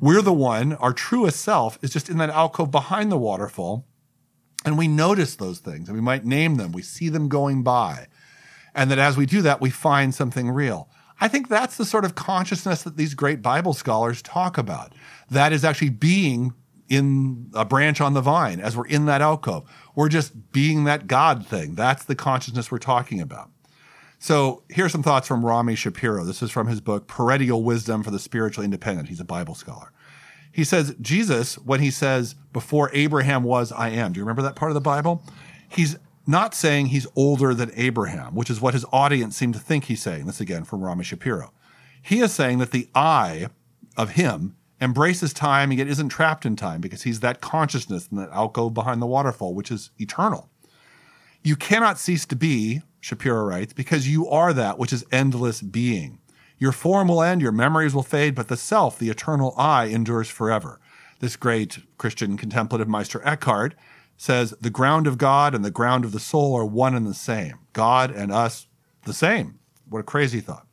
we're 0.01 0.23
the 0.23 0.33
one, 0.33 0.73
our 0.75 0.93
truest 0.93 1.41
self 1.41 1.79
is 1.83 1.91
just 1.91 2.09
in 2.09 2.19
that 2.19 2.31
alcove 2.31 2.71
behind 2.71 3.13
the 3.13 3.19
waterfall. 3.19 3.87
And 4.65 4.77
we 4.77 4.89
notice 4.89 5.37
those 5.37 5.59
things 5.59 5.89
and 5.89 5.97
we 5.97 6.03
might 6.03 6.25
name 6.25 6.57
them. 6.57 6.73
We 6.73 6.83
see 6.83 7.09
them 7.09 7.29
going 7.29 7.63
by. 7.63 8.07
And 8.75 8.91
that 8.91 8.99
as 8.99 9.17
we 9.17 9.27
do 9.27 9.43
that, 9.43 9.61
we 9.61 9.71
find 9.71 10.15
something 10.15 10.51
real. 10.51 10.89
I 11.21 11.29
think 11.29 11.49
that's 11.49 11.77
the 11.77 11.85
sort 11.85 12.05
of 12.05 12.15
consciousness 12.15 12.83
that 12.83 12.97
these 12.97 13.15
great 13.15 13.43
Bible 13.43 13.75
scholars 13.75 14.23
talk 14.23 14.57
about. 14.57 14.95
That 15.31 15.53
is 15.53 15.65
actually 15.65 15.91
being 15.91 16.55
in 16.89 17.51
a 17.55 17.65
branch 17.65 18.01
on 18.01 18.15
the 18.15 18.21
vine 18.21 18.59
as 18.61 18.77
we're 18.77 18.87
in 18.87 19.07
that 19.07 19.23
alcove. 19.23 19.71
We're 19.95 20.09
just 20.09 20.53
being 20.53 20.85
that 20.85 21.07
God 21.07 21.47
thing. 21.47 21.75
That's 21.75 22.05
the 22.05 22.15
consciousness 22.15 22.71
we're 22.71 22.79
talking 22.79 23.21
about. 23.21 23.51
So 24.19 24.65
here's 24.69 24.93
some 24.93 25.03
thoughts 25.03 25.27
from 25.27 25.47
Rami 25.47 25.77
Shapiro. 25.77 26.25
This 26.25 26.43
is 26.43 26.51
from 26.51 26.67
his 26.67 26.81
book, 26.81 27.07
Perennial 27.07 27.63
Wisdom 27.63 28.03
for 28.03 28.11
the 28.11 28.19
Spiritually 28.19 28.65
Independent. 28.65 29.09
He's 29.09 29.21
a 29.21 29.25
Bible 29.25 29.55
scholar. 29.55 29.93
He 30.53 30.65
says, 30.65 30.95
Jesus, 31.01 31.57
when 31.59 31.81
he 31.81 31.91
says, 31.91 32.35
before 32.53 32.91
Abraham 32.93 33.43
was, 33.45 33.73
I 33.73 33.91
am, 33.91 34.13
do 34.13 34.19
you 34.19 34.25
remember 34.25 34.43
that 34.43 34.57
part 34.57 34.71
of 34.71 34.75
the 34.75 34.81
Bible? 34.81 35.23
He's 35.69 35.97
not 36.27 36.55
saying 36.55 36.87
he's 36.87 37.07
older 37.17 37.55
than 37.55 37.73
Abraham, 37.77 38.35
which 38.35 38.51
is 38.51 38.61
what 38.61 38.75
his 38.75 38.85
audience 38.93 39.37
seemed 39.37 39.55
to 39.55 39.61
think 39.61 39.85
he's 39.85 40.03
saying. 40.03 40.27
This 40.27 40.41
again 40.41 40.65
from 40.65 40.83
Rami 40.83 41.05
Shapiro. 41.05 41.53
He 42.03 42.21
is 42.21 42.33
saying 42.33 42.59
that 42.59 42.71
the 42.71 42.89
I 42.95 43.49
of 43.97 44.11
him 44.13 44.57
embraces 44.81 45.33
time 45.33 45.71
and 45.71 45.79
yet 45.79 45.89
isn't 45.89 46.09
trapped 46.09 46.47
in 46.47 46.57
time 46.57 46.81
because 46.81 47.03
he's 47.03 47.21
that 47.21 47.41
consciousness 47.41 48.09
and 48.09 48.19
that 48.19 48.31
alcove 48.31 48.75
behind 48.75 49.03
the 49.03 49.07
waterfall, 49.07 49.55
which 49.55 49.71
is 49.71 49.91
eternal. 49.99 50.49
You 51.43 51.57
cannot 51.57 51.99
cease 51.99 52.25
to 52.27 52.37
be, 52.37 52.83
Shapiro 53.01 53.45
writes, 53.45 53.73
because 53.73 54.09
you 54.09 54.29
are 54.29 54.53
that 54.53 54.79
which 54.79 54.93
is 54.93 55.05
endless 55.11 55.63
being. 55.63 56.20
Your 56.61 56.73
form 56.73 57.09
will 57.09 57.23
end, 57.23 57.41
your 57.41 57.53
memories 57.53 57.95
will 57.95 58.03
fade, 58.03 58.35
but 58.35 58.49
the 58.49 58.57
self, 58.57 58.99
the 58.99 59.09
eternal 59.09 59.55
I, 59.57 59.87
endures 59.87 60.29
forever. 60.29 60.79
This 61.19 61.35
great 61.35 61.79
Christian 61.97 62.37
contemplative 62.37 62.87
Meister 62.87 63.27
Eckhart 63.27 63.75
says 64.19 64.55
the 64.61 64.69
ground 64.69 65.07
of 65.07 65.17
God 65.17 65.55
and 65.55 65.65
the 65.65 65.71
ground 65.71 66.05
of 66.05 66.13
the 66.13 66.21
soul 66.21 66.55
are 66.55 66.67
one 66.67 66.95
and 66.95 67.07
the 67.07 67.15
same. 67.15 67.61
God 67.73 68.11
and 68.11 68.31
us, 68.31 68.67
the 69.07 69.15
same. 69.15 69.59
What 69.89 70.01
a 70.01 70.03
crazy 70.03 70.41
thought. 70.41 70.67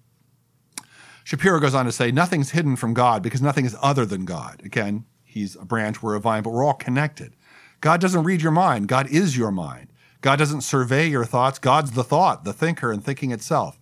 Shapiro 1.23 1.61
goes 1.61 1.73
on 1.73 1.85
to 1.85 1.91
say 1.93 2.11
nothing's 2.11 2.51
hidden 2.51 2.75
from 2.75 2.93
God 2.93 3.23
because 3.23 3.41
nothing 3.41 3.65
is 3.65 3.75
other 3.81 4.05
than 4.05 4.25
God. 4.25 4.61
Again, 4.65 5.05
he's 5.23 5.55
a 5.55 5.63
branch, 5.63 6.03
we're 6.03 6.15
a 6.15 6.19
vine, 6.19 6.43
but 6.43 6.51
we're 6.51 6.65
all 6.65 6.73
connected. 6.73 7.33
God 7.79 8.01
doesn't 8.01 8.25
read 8.25 8.41
your 8.41 8.51
mind, 8.51 8.89
God 8.89 9.09
is 9.09 9.37
your 9.37 9.51
mind. 9.51 9.87
God 10.19 10.37
doesn't 10.37 10.61
survey 10.61 11.07
your 11.07 11.23
thoughts, 11.23 11.59
God's 11.59 11.91
the 11.91 12.03
thought, 12.03 12.43
the 12.43 12.51
thinker, 12.51 12.91
and 12.91 13.01
thinking 13.01 13.31
itself. 13.31 13.79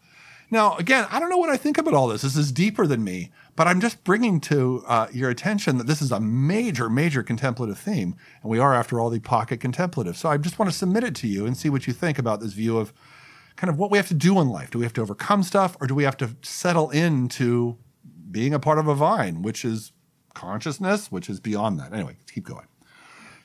Now, 0.52 0.76
again, 0.78 1.08
I 1.10 1.20
don't 1.20 1.30
know 1.30 1.38
what 1.38 1.50
I 1.50 1.58
think 1.58 1.78
about 1.78 1.94
all 1.94 2.08
this. 2.08 2.22
This 2.22 2.36
is 2.36 2.52
deeper 2.52 2.86
than 2.86 3.04
me, 3.04 3.32
but 3.56 3.68
I'm 3.68 3.82
just 3.82 4.04
bringing 4.04 4.40
to 4.42 4.84
uh, 4.88 5.08
your 5.12 5.30
attention 5.30 5.78
that 5.78 5.88
this 5.88 6.02
is 6.02 6.12
a 6.12 6.20
major, 6.20 6.90
major 6.90 7.24
contemplative 7.24 7.80
theme, 7.80 8.16
and 8.42 8.52
we 8.52 8.60
are, 8.60 8.74
after 8.74 9.00
all, 9.00 9.10
the 9.10 9.20
pocket 9.20 9.60
contemplative. 9.60 10.18
So 10.18 10.30
I 10.30 10.38
just 10.38 10.60
want 10.60 10.72
to 10.72 10.78
submit 10.78 11.04
it 11.04 11.16
to 11.16 11.28
you 11.28 11.46
and 11.46 11.58
see 11.58 11.70
what 11.70 11.88
you 11.88 11.94
think 11.94 12.20
about 12.20 12.42
this 12.42 12.54
view 12.54 12.78
of 12.78 12.94
kind 13.56 13.70
of 13.70 13.78
what 13.78 13.90
we 13.90 13.98
have 13.98 14.08
to 14.10 14.14
do 14.14 14.40
in 14.40 14.50
life. 14.50 14.70
Do 14.70 14.80
we 14.80 14.86
have 14.86 14.94
to 14.94 15.02
overcome 15.02 15.42
stuff, 15.42 15.76
or 15.82 15.88
do 15.88 15.96
we 15.96 16.04
have 16.04 16.18
to 16.18 16.36
settle 16.42 16.90
into 16.92 17.78
being 18.30 18.54
a 18.54 18.60
part 18.60 18.78
of 18.78 18.88
a 18.88 18.96
vine, 18.96 19.42
which 19.42 19.66
is 19.66 19.94
consciousness, 20.34 21.12
which 21.12 21.30
is 21.30 21.40
beyond 21.40 21.80
that? 21.80 21.94
Anyway, 21.94 22.18
keep 22.32 22.46
going. 22.46 22.68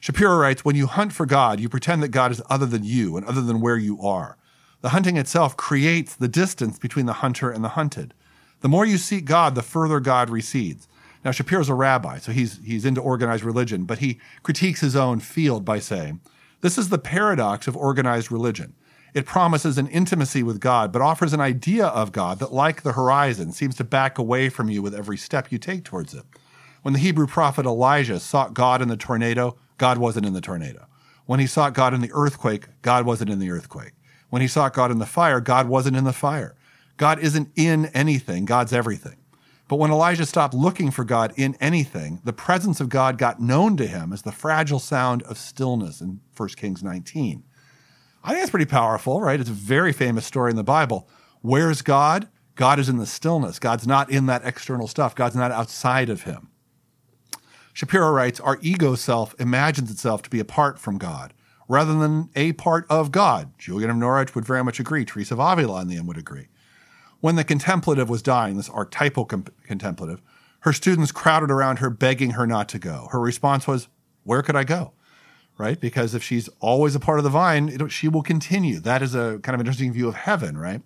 Shapiro 0.00 0.36
writes 0.36 0.64
When 0.64 0.76
you 0.76 0.86
hunt 0.86 1.12
for 1.12 1.26
God, 1.26 1.60
you 1.60 1.68
pretend 1.68 2.02
that 2.02 2.08
God 2.08 2.32
is 2.32 2.42
other 2.50 2.66
than 2.66 2.84
you 2.84 3.16
and 3.16 3.24
other 3.26 3.42
than 3.42 3.60
where 3.60 3.76
you 3.76 4.00
are. 4.02 4.36
The 4.82 4.90
hunting 4.90 5.16
itself 5.16 5.56
creates 5.56 6.14
the 6.14 6.28
distance 6.28 6.78
between 6.78 7.06
the 7.06 7.14
hunter 7.14 7.50
and 7.50 7.62
the 7.62 7.70
hunted. 7.70 8.14
The 8.60 8.68
more 8.68 8.86
you 8.86 8.98
seek 8.98 9.24
God, 9.24 9.54
the 9.54 9.62
further 9.62 10.00
God 10.00 10.30
recedes. 10.30 10.88
Now, 11.24 11.32
Shapiro's 11.32 11.68
a 11.68 11.74
rabbi, 11.74 12.18
so 12.18 12.32
he's, 12.32 12.58
he's 12.64 12.86
into 12.86 13.00
organized 13.00 13.44
religion, 13.44 13.84
but 13.84 13.98
he 13.98 14.18
critiques 14.42 14.80
his 14.80 14.96
own 14.96 15.20
field 15.20 15.64
by 15.64 15.78
saying, 15.78 16.20
This 16.62 16.78
is 16.78 16.88
the 16.88 16.98
paradox 16.98 17.68
of 17.68 17.76
organized 17.76 18.32
religion. 18.32 18.74
It 19.12 19.26
promises 19.26 19.76
an 19.76 19.88
intimacy 19.88 20.42
with 20.42 20.60
God, 20.60 20.92
but 20.92 21.02
offers 21.02 21.32
an 21.32 21.40
idea 21.40 21.86
of 21.86 22.12
God 22.12 22.38
that, 22.38 22.52
like 22.52 22.82
the 22.82 22.92
horizon, 22.92 23.52
seems 23.52 23.74
to 23.76 23.84
back 23.84 24.18
away 24.18 24.48
from 24.48 24.70
you 24.70 24.80
with 24.82 24.94
every 24.94 25.16
step 25.16 25.50
you 25.50 25.58
take 25.58 25.84
towards 25.84 26.14
it. 26.14 26.24
When 26.82 26.94
the 26.94 27.00
Hebrew 27.00 27.26
prophet 27.26 27.66
Elijah 27.66 28.20
sought 28.20 28.54
God 28.54 28.80
in 28.80 28.88
the 28.88 28.96
tornado, 28.96 29.56
God 29.78 29.98
wasn't 29.98 30.26
in 30.26 30.32
the 30.32 30.40
tornado. 30.40 30.86
When 31.26 31.40
he 31.40 31.46
sought 31.46 31.74
God 31.74 31.92
in 31.92 32.00
the 32.00 32.12
earthquake, 32.14 32.66
God 32.82 33.04
wasn't 33.04 33.30
in 33.30 33.40
the 33.40 33.50
earthquake. 33.50 33.92
When 34.30 34.42
he 34.42 34.48
sought 34.48 34.72
God 34.72 34.90
in 34.90 34.98
the 34.98 35.06
fire, 35.06 35.40
God 35.40 35.68
wasn't 35.68 35.96
in 35.96 36.04
the 36.04 36.12
fire. 36.12 36.54
God 36.96 37.18
isn't 37.18 37.50
in 37.56 37.86
anything, 37.86 38.44
God's 38.44 38.72
everything. 38.72 39.16
But 39.68 39.76
when 39.76 39.90
Elijah 39.90 40.26
stopped 40.26 40.54
looking 40.54 40.90
for 40.90 41.04
God 41.04 41.32
in 41.36 41.56
anything, 41.60 42.20
the 42.24 42.32
presence 42.32 42.80
of 42.80 42.88
God 42.88 43.18
got 43.18 43.40
known 43.40 43.76
to 43.76 43.86
him 43.86 44.12
as 44.12 44.22
the 44.22 44.32
fragile 44.32 44.80
sound 44.80 45.22
of 45.24 45.38
stillness 45.38 46.00
in 46.00 46.20
1 46.36 46.48
Kings 46.50 46.82
19. 46.82 47.44
I 48.22 48.28
think 48.28 48.40
that's 48.40 48.50
pretty 48.50 48.66
powerful, 48.66 49.20
right? 49.20 49.38
It's 49.38 49.48
a 49.48 49.54
very 49.54 49.92
famous 49.92 50.26
story 50.26 50.50
in 50.50 50.56
the 50.56 50.64
Bible. 50.64 51.08
Where's 51.40 51.82
God? 51.82 52.28
God 52.54 52.78
is 52.78 52.88
in 52.88 52.98
the 52.98 53.06
stillness. 53.06 53.58
God's 53.58 53.86
not 53.86 54.10
in 54.10 54.26
that 54.26 54.44
external 54.44 54.88
stuff. 54.88 55.14
God's 55.14 55.36
not 55.36 55.52
outside 55.52 56.10
of 56.10 56.24
him. 56.24 56.50
Shapiro 57.72 58.10
writes 58.10 58.40
Our 58.40 58.58
ego 58.60 58.94
self 58.94 59.34
imagines 59.38 59.90
itself 59.90 60.20
to 60.22 60.30
be 60.30 60.40
apart 60.40 60.78
from 60.78 60.98
God 60.98 61.32
rather 61.70 61.96
than 61.96 62.28
a 62.34 62.52
part 62.54 62.84
of 62.90 63.12
God. 63.12 63.52
Julian 63.56 63.90
of 63.90 63.96
Norwich 63.96 64.34
would 64.34 64.44
very 64.44 64.64
much 64.64 64.80
agree. 64.80 65.04
Teresa 65.04 65.34
of 65.34 65.40
Avila 65.40 65.80
on 65.80 65.88
the 65.88 65.96
end 65.96 66.08
would 66.08 66.18
agree. 66.18 66.48
When 67.20 67.36
the 67.36 67.44
contemplative 67.44 68.10
was 68.10 68.22
dying, 68.22 68.56
this 68.56 68.68
archetypal 68.68 69.24
contemplative, 69.24 70.20
her 70.60 70.72
students 70.72 71.12
crowded 71.12 71.50
around 71.50 71.78
her 71.78 71.88
begging 71.88 72.32
her 72.32 72.46
not 72.46 72.68
to 72.70 72.78
go. 72.78 73.08
Her 73.12 73.20
response 73.20 73.68
was, 73.68 73.88
Where 74.24 74.42
could 74.42 74.56
I 74.56 74.64
go? 74.64 74.92
right? 75.60 75.78
Because 75.78 76.14
if 76.14 76.22
she's 76.22 76.48
always 76.58 76.94
a 76.94 77.00
part 77.00 77.18
of 77.18 77.24
the 77.24 77.28
vine, 77.30 77.88
she 77.88 78.08
will 78.08 78.22
continue. 78.22 78.80
That 78.80 79.02
is 79.02 79.14
a 79.14 79.38
kind 79.42 79.54
of 79.54 79.60
interesting 79.60 79.92
view 79.92 80.08
of 80.08 80.14
heaven, 80.14 80.56
right? 80.56 80.80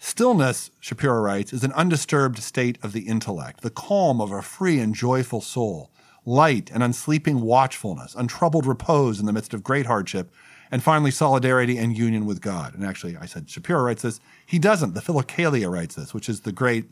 Stillness, 0.00 0.72
Shapiro 0.80 1.20
writes, 1.20 1.52
is 1.52 1.62
an 1.62 1.72
undisturbed 1.74 2.40
state 2.40 2.76
of 2.82 2.92
the 2.92 3.02
intellect, 3.02 3.60
the 3.60 3.70
calm 3.70 4.20
of 4.20 4.32
a 4.32 4.42
free 4.42 4.80
and 4.80 4.96
joyful 4.96 5.40
soul, 5.40 5.89
light 6.24 6.70
and 6.72 6.82
unsleeping 6.82 7.40
watchfulness, 7.40 8.14
untroubled 8.14 8.66
repose 8.66 9.20
in 9.20 9.26
the 9.26 9.32
midst 9.32 9.54
of 9.54 9.62
great 9.62 9.86
hardship, 9.86 10.30
and 10.70 10.82
finally 10.82 11.10
solidarity 11.10 11.76
and 11.78 11.98
union 11.98 12.26
with 12.26 12.40
God. 12.40 12.74
And 12.74 12.84
actually, 12.84 13.16
I 13.16 13.26
said 13.26 13.50
Shapiro 13.50 13.82
writes 13.82 14.02
this. 14.02 14.20
He 14.46 14.58
doesn't. 14.58 14.94
The 14.94 15.00
Philokalia 15.00 15.70
writes 15.70 15.96
this, 15.96 16.14
which 16.14 16.28
is 16.28 16.42
the 16.42 16.52
great 16.52 16.84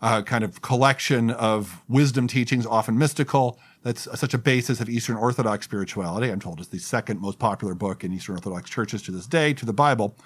uh, 0.00 0.22
kind 0.22 0.42
of 0.42 0.62
collection 0.62 1.30
of 1.30 1.82
wisdom 1.86 2.26
teachings, 2.26 2.64
often 2.64 2.96
mystical, 2.96 3.58
that's 3.82 4.08
such 4.18 4.34
a 4.34 4.38
basis 4.38 4.80
of 4.80 4.88
Eastern 4.88 5.16
Orthodox 5.16 5.64
spirituality. 5.66 6.30
I'm 6.30 6.40
told 6.40 6.60
it's 6.60 6.68
the 6.68 6.78
second 6.78 7.20
most 7.20 7.38
popular 7.38 7.74
book 7.74 8.04
in 8.04 8.12
Eastern 8.12 8.36
Orthodox 8.36 8.70
churches 8.70 9.02
to 9.02 9.10
this 9.10 9.26
day, 9.26 9.52
to 9.54 9.66
the 9.66 9.72
Bible. 9.74 10.16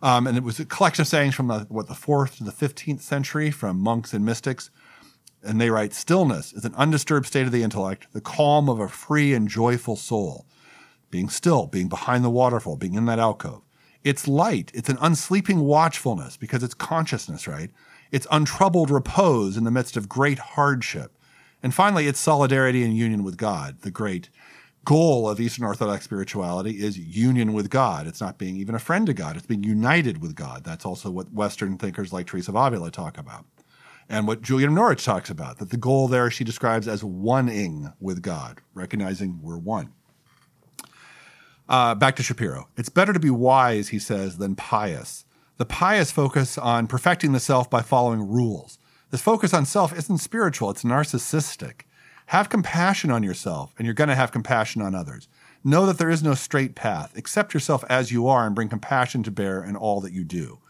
Um, 0.00 0.26
and 0.26 0.36
it 0.36 0.44
was 0.44 0.60
a 0.60 0.64
collection 0.64 1.02
of 1.02 1.08
sayings 1.08 1.34
from 1.34 1.48
the, 1.48 1.66
what 1.68 1.88
the 1.88 1.94
fourth 1.94 2.36
to 2.36 2.44
the 2.44 2.52
fifteenth 2.52 3.02
century 3.02 3.50
from 3.50 3.78
monks 3.80 4.14
and 4.14 4.24
mystics. 4.24 4.70
And 5.42 5.60
they 5.60 5.70
write, 5.70 5.94
"Stillness 5.94 6.52
is 6.52 6.64
an 6.64 6.74
undisturbed 6.74 7.26
state 7.26 7.46
of 7.46 7.52
the 7.52 7.62
intellect, 7.62 8.08
the 8.12 8.20
calm 8.20 8.68
of 8.68 8.80
a 8.80 8.88
free 8.88 9.34
and 9.34 9.48
joyful 9.48 9.96
soul. 9.96 10.46
Being 11.10 11.28
still, 11.28 11.66
being 11.66 11.88
behind 11.88 12.24
the 12.24 12.30
waterfall, 12.30 12.76
being 12.76 12.94
in 12.94 13.06
that 13.06 13.18
alcove. 13.18 13.62
It's 14.04 14.28
light. 14.28 14.70
It's 14.74 14.88
an 14.88 14.98
unsleeping 14.98 15.62
watchfulness 15.62 16.36
because 16.36 16.62
it's 16.62 16.74
consciousness, 16.74 17.48
right? 17.48 17.70
It's 18.10 18.26
untroubled 18.30 18.90
repose 18.90 19.56
in 19.56 19.64
the 19.64 19.70
midst 19.70 19.96
of 19.96 20.08
great 20.08 20.38
hardship. 20.38 21.16
And 21.62 21.74
finally, 21.74 22.06
it's 22.06 22.20
solidarity 22.20 22.84
and 22.84 22.96
union 22.96 23.24
with 23.24 23.36
God. 23.36 23.80
The 23.80 23.90
great 23.90 24.28
goal 24.84 25.28
of 25.28 25.40
Eastern 25.40 25.64
Orthodox 25.64 26.04
spirituality 26.04 26.82
is 26.82 26.98
union 26.98 27.52
with 27.52 27.68
God. 27.68 28.06
It's 28.06 28.20
not 28.20 28.38
being 28.38 28.56
even 28.56 28.74
a 28.74 28.78
friend 28.78 29.06
to 29.06 29.12
God, 29.12 29.36
it's 29.36 29.46
being 29.46 29.64
united 29.64 30.22
with 30.22 30.34
God. 30.34 30.64
That's 30.64 30.86
also 30.86 31.10
what 31.10 31.32
Western 31.32 31.76
thinkers 31.76 32.12
like 32.12 32.26
Teresa 32.26 32.50
of 32.50 32.56
Avila 32.56 32.90
talk 32.90 33.18
about. 33.18 33.44
And 34.08 34.26
what 34.26 34.42
Julian 34.42 34.70
of 34.70 34.74
Norwich 34.74 35.04
talks 35.04 35.28
about, 35.28 35.58
that 35.58 35.70
the 35.70 35.76
goal 35.76 36.08
there 36.08 36.30
she 36.30 36.44
describes 36.44 36.88
as 36.88 37.02
oneing 37.02 37.92
with 38.00 38.22
God, 38.22 38.60
recognizing 38.72 39.40
we're 39.42 39.58
one. 39.58 39.92
Uh, 41.68 41.94
back 41.94 42.16
to 42.16 42.22
Shapiro. 42.22 42.68
It's 42.78 42.88
better 42.88 43.12
to 43.12 43.20
be 43.20 43.28
wise, 43.28 43.88
he 43.88 43.98
says, 43.98 44.38
than 44.38 44.54
pious. 44.54 45.26
The 45.58 45.66
pious 45.66 46.10
focus 46.10 46.56
on 46.56 46.86
perfecting 46.86 47.32
the 47.32 47.40
self 47.40 47.68
by 47.68 47.82
following 47.82 48.26
rules. 48.26 48.78
This 49.10 49.20
focus 49.20 49.52
on 49.52 49.66
self 49.66 49.96
isn't 49.96 50.18
spiritual, 50.18 50.70
it's 50.70 50.84
narcissistic. 50.84 51.82
Have 52.26 52.48
compassion 52.48 53.10
on 53.10 53.22
yourself, 53.22 53.74
and 53.76 53.86
you're 53.86 53.94
going 53.94 54.08
to 54.08 54.14
have 54.14 54.32
compassion 54.32 54.80
on 54.80 54.94
others. 54.94 55.28
Know 55.64 55.84
that 55.86 55.98
there 55.98 56.10
is 56.10 56.22
no 56.22 56.34
straight 56.34 56.74
path. 56.74 57.16
Accept 57.16 57.52
yourself 57.52 57.84
as 57.90 58.12
you 58.12 58.28
are 58.28 58.46
and 58.46 58.54
bring 58.54 58.68
compassion 58.68 59.22
to 59.24 59.30
bear 59.30 59.62
in 59.64 59.76
all 59.76 60.00
that 60.02 60.12
you 60.12 60.24
do. 60.24 60.60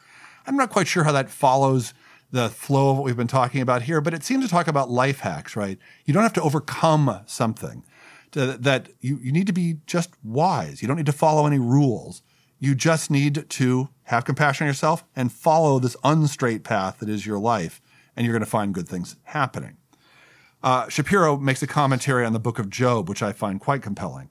I'm 0.47 0.57
not 0.57 0.71
quite 0.71 0.89
sure 0.89 1.05
how 1.05 1.13
that 1.13 1.31
follows 1.31 1.95
the 2.31 2.49
flow 2.49 2.91
of 2.91 2.97
what 2.97 3.05
we've 3.05 3.17
been 3.17 3.27
talking 3.27 3.61
about 3.61 3.83
here, 3.83 4.01
but 4.01 4.15
it 4.15 4.23
seems 4.23 4.45
to 4.45 4.51
talk 4.51 4.69
about 4.69 4.91
life 4.91 5.21
hacks, 5.21 5.57
right? 5.57 5.79
You 6.05 6.13
don't 6.13 6.23
have 6.23 6.33
to 6.35 6.43
overcome 6.43 7.21
something. 7.27 7.85
To, 8.33 8.59
that 8.59 8.91
you, 9.01 9.19
you 9.23 9.33
need 9.33 9.47
to 9.47 9.55
be 9.55 9.79
just 9.87 10.11
wise. 10.23 10.83
You 10.83 10.89
don't 10.89 10.99
need 10.99 11.07
to 11.07 11.13
follow 11.13 11.47
any 11.47 11.59
rules. 11.59 12.23
You 12.59 12.75
just 12.75 13.11
need 13.11 13.49
to 13.49 13.89
have 14.05 14.27
compassion 14.27 14.65
on 14.65 14.69
yourself 14.69 15.03
and 15.17 15.33
follow 15.33 15.79
this 15.79 15.97
unstraight 16.05 16.63
path 16.63 16.99
that 16.99 17.09
is 17.09 17.25
your 17.25 17.39
life 17.39 17.81
and 18.19 18.27
you're 18.27 18.35
going 18.35 18.45
to 18.45 18.51
find 18.51 18.75
good 18.75 18.89
things 18.89 19.17
happening. 19.23 19.77
Uh, 20.61 20.89
Shapiro 20.89 21.37
makes 21.37 21.63
a 21.63 21.69
commentary 21.69 22.27
on 22.27 22.33
the 22.33 22.41
book 22.41 22.59
of 22.59 22.69
Job, 22.69 23.09
which 23.09 23.23
I 23.23 23.33
find 23.33 23.61
quite 23.61 23.81
compelling. 23.81 24.29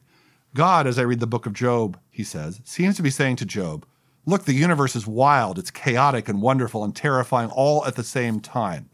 God, 0.53 0.85
as 0.87 0.99
I 0.99 1.03
read 1.03 1.21
the 1.21 1.27
book 1.27 1.45
of 1.45 1.53
Job, 1.53 1.97
he 2.09 2.23
says, 2.23 2.61
seems 2.65 2.97
to 2.97 3.01
be 3.01 3.09
saying 3.09 3.37
to 3.37 3.45
Job, 3.45 3.85
Look, 4.27 4.43
the 4.43 4.53
universe 4.53 4.93
is 4.93 5.07
wild, 5.07 5.57
it's 5.57 5.71
chaotic 5.71 6.27
and 6.27 6.41
wonderful 6.41 6.83
and 6.83 6.93
terrifying 6.93 7.49
all 7.49 7.85
at 7.85 7.95
the 7.95 8.03
same 8.03 8.41
time. 8.41 8.89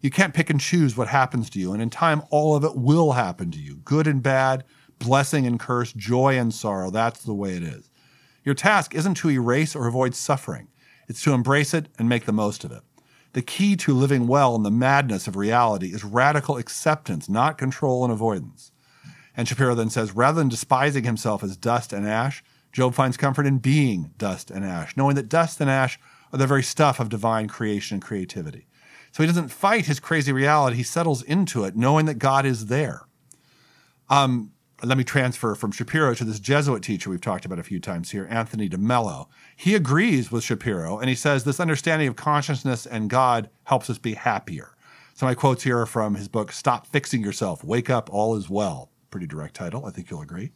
You 0.00 0.08
can't 0.08 0.32
pick 0.32 0.48
and 0.48 0.58
choose 0.58 0.96
what 0.96 1.08
happens 1.08 1.50
to 1.50 1.60
you, 1.60 1.74
and 1.74 1.82
in 1.82 1.90
time, 1.90 2.22
all 2.30 2.56
of 2.56 2.64
it 2.64 2.74
will 2.74 3.12
happen 3.12 3.50
to 3.50 3.58
you 3.58 3.76
good 3.76 4.06
and 4.06 4.22
bad, 4.22 4.64
blessing 4.98 5.46
and 5.46 5.60
curse, 5.60 5.92
joy 5.92 6.38
and 6.38 6.54
sorrow. 6.54 6.90
That's 6.90 7.22
the 7.22 7.34
way 7.34 7.54
it 7.54 7.62
is. 7.62 7.90
Your 8.44 8.54
task 8.54 8.94
isn't 8.94 9.16
to 9.18 9.30
erase 9.30 9.76
or 9.76 9.86
avoid 9.86 10.14
suffering, 10.14 10.68
it's 11.06 11.22
to 11.24 11.34
embrace 11.34 11.74
it 11.74 11.88
and 11.98 12.08
make 12.08 12.24
the 12.24 12.32
most 12.32 12.64
of 12.64 12.72
it. 12.72 12.80
The 13.34 13.42
key 13.42 13.76
to 13.76 13.92
living 13.92 14.26
well 14.26 14.56
in 14.56 14.62
the 14.62 14.70
madness 14.70 15.28
of 15.28 15.36
reality 15.36 15.88
is 15.92 16.02
radical 16.02 16.56
acceptance, 16.56 17.28
not 17.28 17.58
control 17.58 18.04
and 18.04 18.12
avoidance. 18.12 18.72
And 19.36 19.46
Shapiro 19.46 19.74
then 19.74 19.90
says 19.90 20.16
rather 20.16 20.38
than 20.38 20.48
despising 20.48 21.04
himself 21.04 21.44
as 21.44 21.58
dust 21.58 21.92
and 21.92 22.08
ash, 22.08 22.42
Job 22.72 22.94
finds 22.94 23.16
comfort 23.16 23.46
in 23.46 23.58
being 23.58 24.12
dust 24.18 24.50
and 24.50 24.64
ash, 24.64 24.96
knowing 24.96 25.16
that 25.16 25.28
dust 25.28 25.60
and 25.60 25.70
ash 25.70 25.98
are 26.32 26.38
the 26.38 26.46
very 26.46 26.62
stuff 26.62 27.00
of 27.00 27.08
divine 27.08 27.48
creation 27.48 27.96
and 27.96 28.02
creativity. 28.02 28.66
So 29.12 29.22
he 29.22 29.26
doesn't 29.26 29.48
fight 29.48 29.86
his 29.86 30.00
crazy 30.00 30.32
reality, 30.32 30.76
he 30.76 30.82
settles 30.82 31.22
into 31.22 31.64
it, 31.64 31.76
knowing 31.76 32.06
that 32.06 32.18
God 32.18 32.44
is 32.44 32.66
there. 32.66 33.06
Um, 34.10 34.52
let 34.84 34.96
me 34.96 35.04
transfer 35.04 35.54
from 35.54 35.72
Shapiro 35.72 36.14
to 36.14 36.24
this 36.24 36.38
Jesuit 36.38 36.82
teacher 36.82 37.10
we've 37.10 37.20
talked 37.20 37.44
about 37.44 37.58
a 37.58 37.64
few 37.64 37.80
times 37.80 38.10
here, 38.10 38.28
Anthony 38.30 38.68
DeMello. 38.68 39.26
He 39.56 39.74
agrees 39.74 40.30
with 40.30 40.44
Shapiro 40.44 40.98
and 40.98 41.08
he 41.08 41.16
says 41.16 41.42
this 41.42 41.58
understanding 41.58 42.06
of 42.06 42.16
consciousness 42.16 42.86
and 42.86 43.10
God 43.10 43.50
helps 43.64 43.90
us 43.90 43.98
be 43.98 44.14
happier. 44.14 44.76
So 45.14 45.26
my 45.26 45.34
quotes 45.34 45.64
here 45.64 45.80
are 45.80 45.86
from 45.86 46.14
his 46.14 46.28
book, 46.28 46.52
Stop 46.52 46.86
Fixing 46.86 47.22
Yourself, 47.22 47.64
Wake 47.64 47.90
Up, 47.90 48.08
All 48.12 48.36
Is 48.36 48.48
Well. 48.48 48.90
Pretty 49.10 49.26
direct 49.26 49.54
title. 49.54 49.84
I 49.84 49.90
think 49.90 50.10
you'll 50.10 50.22
agree. 50.22 50.52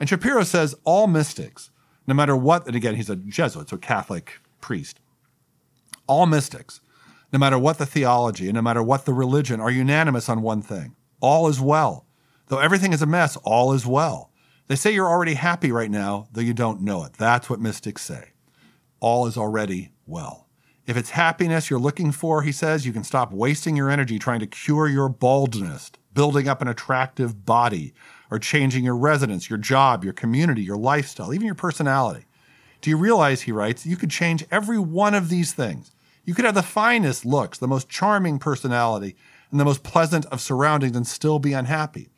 And 0.00 0.08
Shapiro 0.08 0.42
says 0.42 0.74
all 0.84 1.06
mystics, 1.06 1.70
no 2.06 2.14
matter 2.14 2.34
what, 2.34 2.66
and 2.66 2.74
again, 2.74 2.96
he's 2.96 3.10
a 3.10 3.16
Jesuit, 3.16 3.68
so 3.68 3.76
Catholic 3.76 4.40
priest, 4.60 4.98
all 6.06 6.26
mystics, 6.26 6.80
no 7.32 7.38
matter 7.38 7.58
what 7.58 7.78
the 7.78 7.86
theology 7.86 8.48
and 8.48 8.56
no 8.56 8.62
matter 8.62 8.82
what 8.82 9.04
the 9.04 9.12
religion, 9.12 9.60
are 9.60 9.70
unanimous 9.70 10.28
on 10.28 10.42
one 10.42 10.62
thing 10.62 10.96
all 11.20 11.48
is 11.48 11.60
well. 11.60 12.06
Though 12.48 12.58
everything 12.58 12.92
is 12.92 13.02
a 13.02 13.06
mess, 13.06 13.36
all 13.44 13.72
is 13.72 13.86
well. 13.86 14.30
They 14.66 14.76
say 14.76 14.92
you're 14.92 15.08
already 15.08 15.34
happy 15.34 15.70
right 15.70 15.90
now, 15.90 16.28
though 16.32 16.40
you 16.40 16.54
don't 16.54 16.80
know 16.80 17.04
it. 17.04 17.14
That's 17.14 17.50
what 17.50 17.60
mystics 17.60 18.02
say. 18.02 18.30
All 19.00 19.26
is 19.26 19.36
already 19.36 19.92
well. 20.06 20.48
If 20.86 20.96
it's 20.96 21.10
happiness 21.10 21.70
you're 21.70 21.78
looking 21.78 22.10
for, 22.10 22.42
he 22.42 22.52
says, 22.52 22.86
you 22.86 22.92
can 22.92 23.04
stop 23.04 23.32
wasting 23.32 23.76
your 23.76 23.90
energy 23.90 24.18
trying 24.18 24.40
to 24.40 24.46
cure 24.46 24.88
your 24.88 25.08
baldness, 25.08 25.92
building 26.14 26.48
up 26.48 26.62
an 26.62 26.68
attractive 26.68 27.44
body, 27.44 27.94
or 28.30 28.38
changing 28.38 28.84
your 28.84 28.96
residence, 28.96 29.50
your 29.50 29.58
job, 29.58 30.04
your 30.04 30.12
community, 30.12 30.62
your 30.62 30.76
lifestyle, 30.76 31.34
even 31.34 31.46
your 31.46 31.54
personality. 31.54 32.24
Do 32.80 32.90
you 32.90 32.96
realize, 32.96 33.42
he 33.42 33.52
writes, 33.52 33.84
you 33.84 33.96
could 33.96 34.10
change 34.10 34.46
every 34.50 34.78
one 34.78 35.14
of 35.14 35.28
these 35.28 35.52
things? 35.52 35.92
You 36.24 36.34
could 36.34 36.44
have 36.44 36.54
the 36.54 36.62
finest 36.62 37.26
looks, 37.26 37.58
the 37.58 37.68
most 37.68 37.88
charming 37.88 38.38
personality, 38.38 39.16
and 39.50 39.58
the 39.58 39.64
most 39.64 39.82
pleasant 39.82 40.26
of 40.26 40.40
surroundings 40.40 40.96
and 40.96 41.06
still 41.06 41.38
be 41.38 41.52
unhappy. 41.52 42.08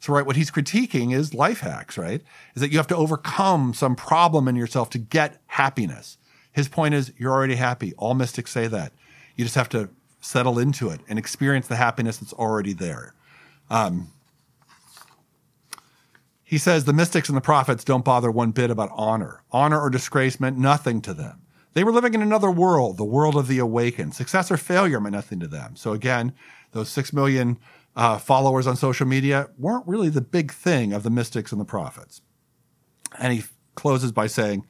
So, 0.00 0.12
right, 0.12 0.24
what 0.24 0.36
he's 0.36 0.50
critiquing 0.50 1.12
is 1.12 1.34
life 1.34 1.60
hacks, 1.60 1.98
right? 1.98 2.22
Is 2.54 2.62
that 2.62 2.70
you 2.70 2.78
have 2.78 2.86
to 2.88 2.96
overcome 2.96 3.74
some 3.74 3.96
problem 3.96 4.46
in 4.48 4.56
yourself 4.56 4.90
to 4.90 4.98
get 4.98 5.40
happiness. 5.46 6.18
His 6.52 6.68
point 6.68 6.94
is 6.94 7.12
you're 7.18 7.32
already 7.32 7.56
happy. 7.56 7.94
All 7.98 8.14
mystics 8.14 8.52
say 8.52 8.68
that. 8.68 8.92
You 9.36 9.44
just 9.44 9.56
have 9.56 9.68
to 9.70 9.90
settle 10.20 10.58
into 10.58 10.88
it 10.90 11.00
and 11.08 11.18
experience 11.18 11.66
the 11.66 11.76
happiness 11.76 12.18
that's 12.18 12.32
already 12.32 12.72
there. 12.72 13.14
Um, 13.70 14.12
He 16.48 16.56
says 16.56 16.86
the 16.86 16.94
mystics 16.94 17.28
and 17.28 17.36
the 17.36 17.42
prophets 17.42 17.84
don't 17.84 18.06
bother 18.06 18.30
one 18.30 18.52
bit 18.52 18.70
about 18.70 18.88
honor. 18.94 19.42
Honor 19.52 19.78
or 19.78 19.90
disgrace 19.90 20.40
meant 20.40 20.56
nothing 20.56 21.02
to 21.02 21.12
them. 21.12 21.42
They 21.74 21.84
were 21.84 21.92
living 21.92 22.14
in 22.14 22.22
another 22.22 22.50
world, 22.50 22.96
the 22.96 23.04
world 23.04 23.36
of 23.36 23.48
the 23.48 23.58
awakened. 23.58 24.14
Success 24.14 24.50
or 24.50 24.56
failure 24.56 24.98
meant 24.98 25.14
nothing 25.14 25.40
to 25.40 25.46
them. 25.46 25.76
So 25.76 25.92
again, 25.92 26.32
those 26.72 26.88
six 26.88 27.12
million 27.12 27.58
uh, 27.94 28.16
followers 28.16 28.66
on 28.66 28.76
social 28.76 29.06
media 29.06 29.50
weren't 29.58 29.86
really 29.86 30.08
the 30.08 30.22
big 30.22 30.50
thing 30.50 30.94
of 30.94 31.02
the 31.02 31.10
mystics 31.10 31.52
and 31.52 31.60
the 31.60 31.66
prophets. 31.66 32.22
And 33.18 33.34
he 33.34 33.44
closes 33.74 34.10
by 34.10 34.26
saying, 34.26 34.66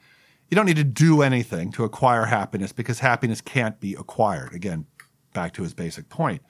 You 0.51 0.57
don't 0.57 0.67
need 0.67 0.79
to 0.79 0.85
do 0.85 1.23
anything 1.23 1.71
to 1.73 1.85
acquire 1.85 2.25
happiness 2.25 2.73
because 2.73 2.99
happiness 2.99 3.41
can't 3.41 3.79
be 3.79 3.95
acquired. 3.95 4.53
Again, 4.53 4.87
back 5.33 5.53
to 5.53 5.63
his 5.63 5.75
basic 5.75 6.09
point. 6.09 6.43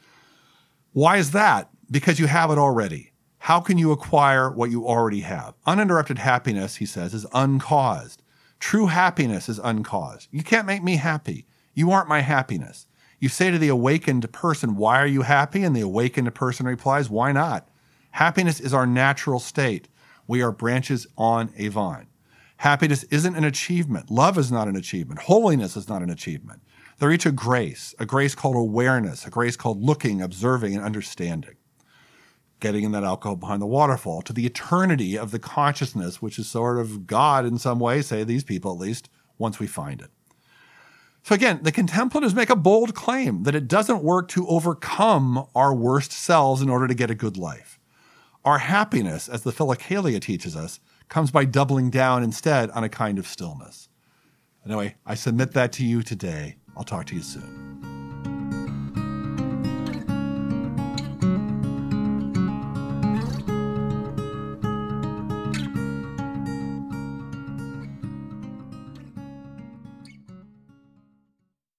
Why 0.95 1.19
is 1.19 1.33
that? 1.33 1.69
Because 1.91 2.19
you 2.19 2.29
have 2.29 2.51
it 2.51 2.57
already. 2.57 3.13
How 3.41 3.61
can 3.61 3.79
you 3.79 3.93
acquire 3.93 4.51
what 4.51 4.71
you 4.71 4.87
already 4.87 5.21
have? 5.21 5.55
Uninterrupted 5.67 6.19
happiness, 6.19 6.77
he 6.77 6.87
says, 6.87 7.15
is 7.15 7.27
uncaused. 7.33 8.23
True 8.59 8.87
happiness 8.87 9.49
is 9.49 9.61
uncaused. 9.61 10.29
You 10.31 10.43
can't 10.43 10.67
make 10.67 10.83
me 10.83 10.97
happy. 10.97 11.47
You 11.75 11.91
aren't 11.91 12.09
my 12.09 12.21
happiness. 12.21 12.87
You 13.21 13.29
say 13.29 13.51
to 13.51 13.59
the 13.59 13.69
awakened 13.69 14.31
person, 14.33 14.77
Why 14.77 15.01
are 15.01 15.07
you 15.07 15.23
happy? 15.23 15.63
And 15.63 15.75
the 15.75 15.81
awakened 15.81 16.35
person 16.35 16.67
replies, 16.67 17.09
Why 17.09 17.33
not? 17.33 17.69
Happiness 18.13 18.61
is 18.61 18.75
our 18.75 18.87
natural 18.87 19.39
state. 19.39 19.89
We 20.27 20.43
are 20.43 20.53
branches 20.53 21.07
on 21.17 21.53
a 21.57 21.69
vine. 21.69 22.09
Happiness 22.59 23.05
isn't 23.05 23.37
an 23.37 23.45
achievement. 23.45 24.11
Love 24.11 24.37
is 24.37 24.51
not 24.51 24.67
an 24.67 24.77
achievement. 24.77 25.21
Holiness 25.21 25.77
is 25.77 25.89
not 25.89 26.03
an 26.03 26.11
achievement. 26.11 26.61
They're 26.99 27.13
each 27.13 27.27
a 27.27 27.33
grace, 27.33 27.95
a 28.01 28.07
grace 28.07 28.35
called 28.35 28.57
awareness, 28.57 29.25
a 29.25 29.31
grace 29.31 29.57
called 29.57 29.81
looking, 29.81 30.21
observing, 30.21 30.75
and 30.75 30.85
understanding. 30.85 31.55
Getting 32.61 32.85
in 32.85 32.93
that 32.93 33.05
alcohol 33.05 33.37
behind 33.37 33.63
the 33.63 33.67
waterfall 33.67 34.23
to 34.23 34.33
the 34.33 34.47
eternity 34.47 35.17
of 35.17 35.31
the 35.31 35.39
consciousness, 35.39 36.21
which 36.21 36.39
is 36.39 36.49
sort 36.49 36.79
of 36.79 37.07
God 37.07 37.47
in 37.47 37.59
some 37.59 37.79
way, 37.79 38.03
say 38.03 38.25
these 38.25 38.45
people 38.45 38.73
at 38.73 38.79
least, 38.79 39.09
once 39.39 39.59
we 39.61 39.67
find 39.67 40.01
it. 40.01 40.11
So 41.23 41.35
again, 41.35 41.61
the 41.63 41.73
contemplatives 41.73 42.35
make 42.35 42.51
a 42.51 42.57
bold 42.57 42.95
claim 42.95 43.43
that 43.43 43.55
it 43.55 43.69
doesn't 43.69 44.03
work 44.03 44.29
to 44.29 44.49
overcome 44.49 45.47
our 45.55 45.75
worst 45.75 46.11
selves 46.11 46.63
in 46.63 46.71
order 46.71 46.89
to 46.89 46.95
get 46.95 47.11
a 47.11 47.15
good 47.15 47.37
life. 47.37 47.79
Our 48.45 48.59
happiness, 48.59 49.29
as 49.29 49.43
the 49.43 49.53
Philokalia 49.53 50.21
teaches 50.21 50.57
us, 50.57 50.81
comes 51.09 51.31
by 51.31 51.45
doubling 51.45 51.91
down 51.91 52.23
instead 52.23 52.71
on 52.71 52.83
a 52.83 52.89
kind 52.89 53.19
of 53.19 53.27
stillness. 53.27 53.89
Anyway, 54.65 54.97
I 55.07 55.15
submit 55.15 55.53
that 55.53 55.73
to 55.73 55.85
you 55.85 56.03
today. 56.03 56.57
I'll 56.77 56.85
talk 56.85 57.07
to 57.07 57.15
you 57.15 57.23
soon. 57.23 57.88